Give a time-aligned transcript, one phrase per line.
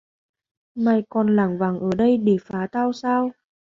[0.75, 3.31] Mày còn lảng vảng ở đây để phá tao sao